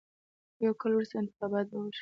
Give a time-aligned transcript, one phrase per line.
[0.65, 1.89] یو کال وروسته انتخابات به وشي.